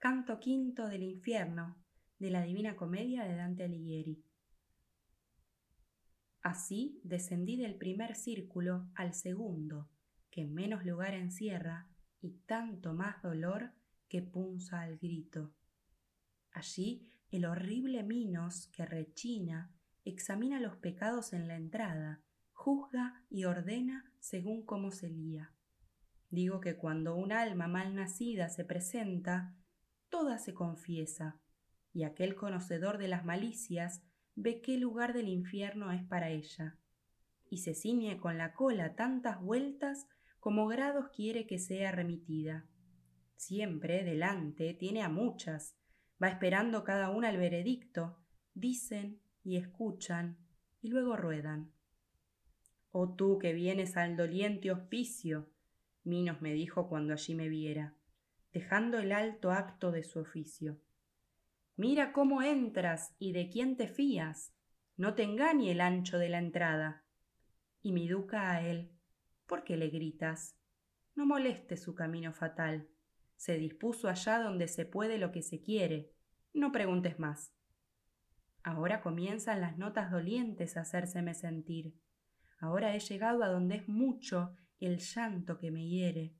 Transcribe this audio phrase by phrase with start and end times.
[0.00, 1.76] Canto quinto del infierno,
[2.20, 4.24] de la Divina Comedia de Dante Alighieri.
[6.40, 9.90] Así descendí del primer círculo al segundo,
[10.30, 11.88] que menos lugar encierra
[12.20, 13.72] y tanto más dolor
[14.08, 15.52] que punza al grito.
[16.52, 19.74] Allí el horrible Minos que rechina
[20.04, 22.22] examina los pecados en la entrada,
[22.52, 25.52] juzga y ordena según cómo se lía.
[26.30, 29.57] Digo que cuando un alma mal nacida se presenta,
[30.08, 31.40] toda se confiesa,
[31.92, 34.02] y aquel conocedor de las malicias
[34.34, 36.78] ve qué lugar del infierno es para ella,
[37.50, 40.06] y se ciñe con la cola tantas vueltas
[40.38, 42.66] como grados quiere que sea remitida.
[43.36, 45.76] Siempre delante tiene a muchas,
[46.22, 48.18] va esperando cada una el veredicto,
[48.54, 50.38] dicen y escuchan,
[50.80, 51.72] y luego ruedan.
[52.90, 55.50] Oh tú que vienes al doliente hospicio,
[56.04, 57.94] Minos me dijo cuando allí me viera,
[58.52, 60.80] dejando el alto acto de su oficio.
[61.76, 64.52] Mira cómo entras y de quién te fías,
[64.96, 67.04] no te engañe el ancho de la entrada.
[67.82, 68.90] Y mi duca a él,
[69.46, 70.56] ¿por qué le gritas?
[71.14, 72.88] No moleste su camino fatal.
[73.36, 76.12] Se dispuso allá donde se puede lo que se quiere.
[76.52, 77.54] No preguntes más.
[78.64, 81.94] Ahora comienzan las notas dolientes a hacérseme sentir.
[82.58, 86.34] Ahora he llegado a donde es mucho el llanto que me hiere.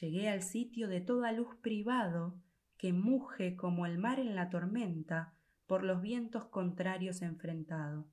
[0.00, 2.40] Llegué al sitio de toda luz privado
[2.76, 5.34] que muge como el mar en la tormenta
[5.66, 8.08] por los vientos contrarios enfrentado.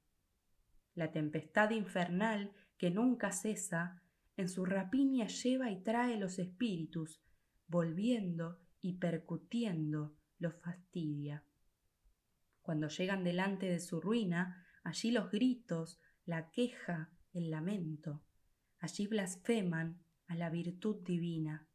[0.94, 4.02] La tempestad infernal que nunca cesa,
[4.38, 7.22] en su rapiña lleva y trae los espíritus,
[7.68, 11.44] volviendo y percutiendo los fastidia.
[12.62, 18.24] Cuando llegan delante de su ruina, allí los gritos, la queja, el lamento.
[18.80, 21.68] Allí blasfeman a la virtud divina.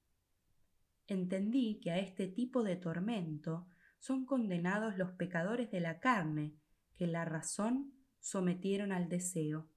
[1.06, 3.66] Entendí que a este tipo de tormento
[3.98, 6.54] son condenados los pecadores de la carne,
[6.96, 9.68] que la razón sometieron al deseo.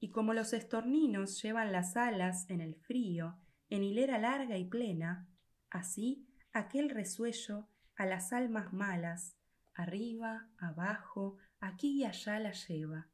[0.00, 3.38] Y como los estorninos llevan las alas en el frío,
[3.70, 5.28] en hilera larga y plena,
[5.70, 9.36] así aquel resuello a las almas malas,
[9.72, 13.08] arriba, abajo, aquí y allá las lleva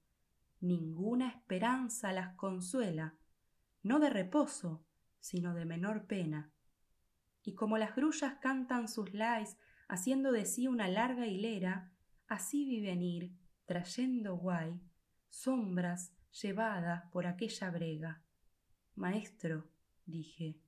[0.61, 3.15] ninguna esperanza las consuela,
[3.83, 4.85] no de reposo,
[5.21, 6.53] sino de menor pena.
[7.43, 9.57] Y como las grullas cantan sus lais,
[9.89, 11.93] haciendo de sí una larga hilera,
[12.27, 13.33] así viven ir,
[13.65, 14.81] trayendo guay,
[15.29, 18.23] sombras llevadas por aquella brega.
[18.95, 19.71] Maestro,
[20.07, 20.61] dije,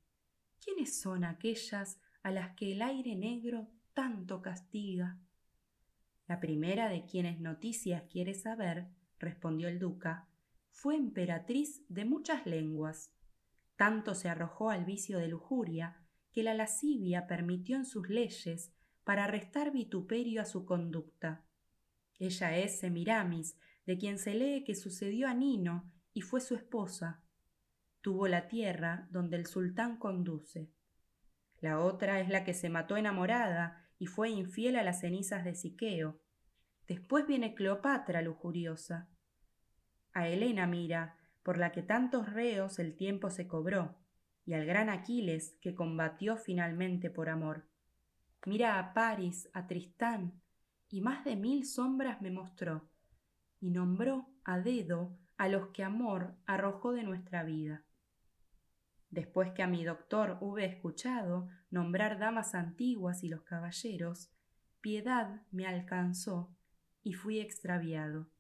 [0.61, 5.19] ¿quiénes son aquellas a las que el aire negro tanto castiga?
[6.27, 10.29] La primera de quienes noticias quiere saber respondió el duca,
[10.73, 13.15] fue emperatriz de muchas lenguas.
[13.77, 16.03] Tanto se arrojó al vicio de lujuria
[16.33, 18.75] que la lascivia permitió en sus leyes
[19.05, 21.45] para restar vituperio a su conducta.
[22.19, 27.23] Ella es Semiramis, de quien se lee que sucedió a Nino y fue su esposa.
[28.01, 30.71] Tuvo la tierra donde el sultán conduce.
[31.61, 35.55] La otra es la que se mató enamorada y fue infiel a las cenizas de
[35.55, 36.21] Siqueo.
[36.89, 39.09] Después viene Cleopatra lujuriosa.
[40.13, 43.97] A Helena mira, por la que tantos reos el tiempo se cobró,
[44.45, 47.69] y al gran Aquiles que combatió finalmente por amor.
[48.45, 50.41] Mira a Paris, a Tristán,
[50.89, 52.91] y más de mil sombras me mostró,
[53.61, 57.85] y nombró a dedo a los que amor arrojó de nuestra vida.
[59.11, 64.31] Después que a mi doctor hube escuchado nombrar damas antiguas y los caballeros,
[64.81, 66.57] piedad me alcanzó
[67.03, 68.31] y fui extraviado.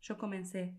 [0.00, 0.78] Yo comencé,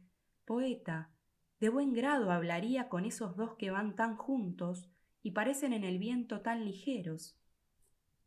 [0.49, 1.11] poeta,
[1.59, 4.89] de buen grado hablaría con esos dos que van tan juntos
[5.21, 7.39] y parecen en el viento tan ligeros.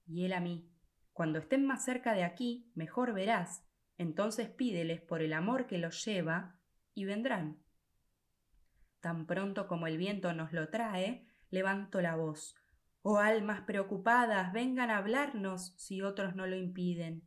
[0.06, 0.70] Y él a mí,
[1.12, 3.66] cuando estén más cerca de aquí, mejor verás,
[3.98, 6.60] entonces pídeles por el amor que los lleva,
[6.94, 7.58] y vendrán.
[9.00, 12.54] Tan pronto como el viento nos lo trae, levanto la voz.
[13.02, 17.26] Oh almas preocupadas, vengan a hablarnos si otros no lo impiden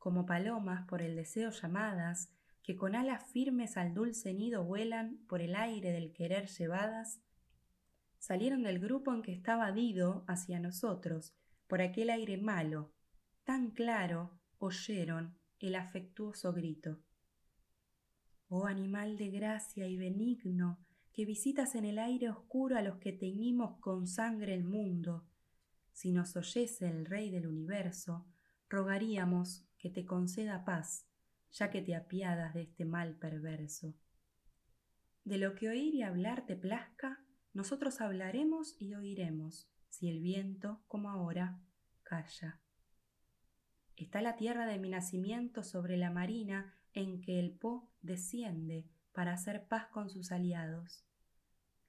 [0.00, 5.40] como palomas por el deseo llamadas, que con alas firmes al dulce nido vuelan por
[5.40, 7.20] el aire del querer llevadas,
[8.18, 11.34] salieron del grupo en que estaba Dido hacia nosotros,
[11.66, 12.92] por aquel aire malo,
[13.44, 17.00] tan claro oyeron el afectuoso grito.
[18.48, 20.78] Oh animal de gracia y benigno,
[21.12, 25.26] que visitas en el aire oscuro a los que teñimos con sangre el mundo,
[25.92, 28.26] si nos oyese el Rey del universo,
[28.68, 31.06] rogaríamos que te conceda paz,
[31.52, 33.94] ya que te apiadas de este mal perverso.
[35.24, 40.82] De lo que oír y hablar te plazca, nosotros hablaremos y oiremos, si el viento,
[40.86, 41.60] como ahora,
[42.02, 42.60] calla.
[43.96, 49.32] Está la tierra de mi nacimiento sobre la marina en que el Po desciende para
[49.32, 51.04] hacer paz con sus aliados.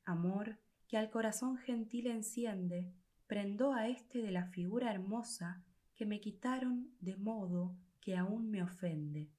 [0.03, 2.93] Amor que al corazón gentil enciende,
[3.27, 5.63] prendó a éste de la figura hermosa
[5.95, 9.29] que me quitaron de modo que aún me ofende.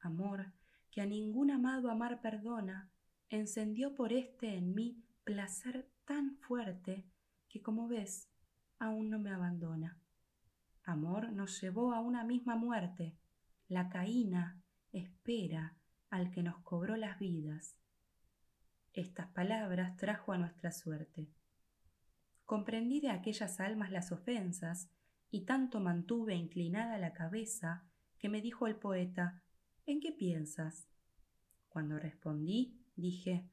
[0.00, 0.52] Amor
[0.90, 2.90] que a ningún amado amar perdona,
[3.28, 7.06] encendió por éste en mí placer tan fuerte
[7.48, 8.28] que como ves
[8.78, 10.00] aún no me abandona.
[10.82, 13.16] Amor nos llevó a una misma muerte.
[13.68, 14.60] La caína
[14.92, 15.76] espera
[16.08, 17.76] al que nos cobró las vidas.
[18.92, 21.28] Estas palabras trajo a nuestra suerte.
[22.44, 24.90] Comprendí de aquellas almas las ofensas
[25.30, 27.84] y tanto mantuve inclinada la cabeza
[28.18, 29.40] que me dijo el poeta,
[29.86, 30.88] ¿en qué piensas?
[31.68, 33.48] Cuando respondí, dije,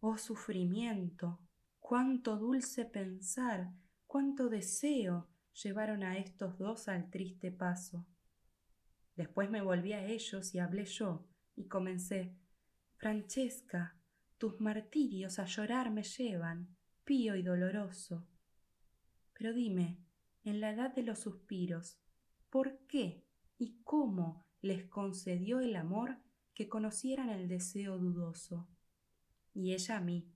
[0.00, 1.40] oh sufrimiento,
[1.80, 3.72] cuánto dulce pensar,
[4.06, 5.28] cuánto deseo
[5.62, 8.06] llevaron a estos dos al triste paso.
[9.16, 12.36] Después me volví a ellos y hablé yo, y comencé,
[12.96, 13.96] Francesca,
[14.38, 18.26] tus martirios a llorar me llevan, pío y doloroso.
[19.32, 19.98] Pero dime,
[20.44, 21.98] en la edad de los suspiros,
[22.50, 23.24] ¿por qué
[23.58, 26.18] y cómo les concedió el amor
[26.54, 28.68] que conocieran el deseo dudoso?
[29.54, 30.30] Y ella a mí.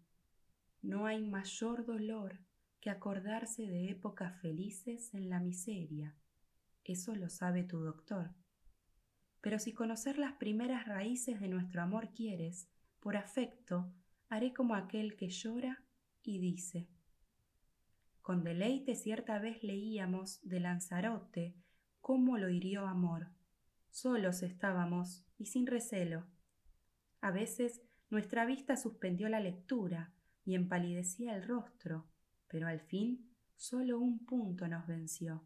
[0.83, 2.39] No hay mayor dolor
[2.81, 6.17] que acordarse de épocas felices en la miseria.
[6.85, 8.35] Eso lo sabe tu doctor.
[9.41, 12.69] Pero si conocer las primeras raíces de nuestro amor quieres,
[13.01, 13.93] por afecto,
[14.29, 15.85] haré como aquel que llora
[16.23, 16.89] y dice.
[18.23, 21.55] Con deleite cierta vez leíamos de Lanzarote
[22.01, 23.29] cómo lo hirió amor.
[23.91, 26.27] Solos estábamos y sin recelo.
[27.21, 30.13] A veces nuestra vista suspendió la lectura
[30.45, 32.09] y empalidecía el rostro,
[32.49, 35.45] pero al fin solo un punto nos venció.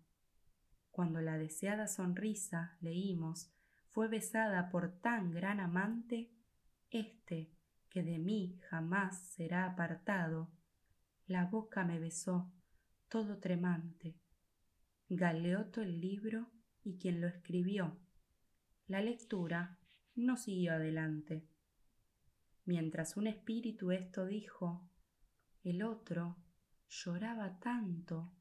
[0.91, 3.50] Cuando la deseada sonrisa, leímos,
[3.91, 6.31] fue besada por tan gran amante,
[6.90, 7.50] este,
[7.90, 10.52] que de mí jamás será apartado,
[11.26, 12.52] la boca me besó,
[13.08, 14.17] todo tremante.
[15.08, 16.50] Galeoto el libro
[16.82, 17.99] y quien lo escribió.
[18.87, 19.79] La lectura
[20.15, 21.49] no siguió adelante.
[22.67, 24.91] Mientras un espíritu esto dijo,
[25.63, 26.37] el otro
[26.89, 28.33] lloraba tanto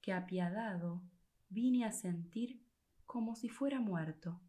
[0.00, 1.02] que apiadado
[1.50, 2.64] vine a sentir
[3.04, 4.40] como si fuera muerto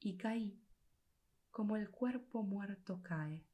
[0.00, 0.58] y caí
[1.50, 3.44] como el cuerpo muerto cae.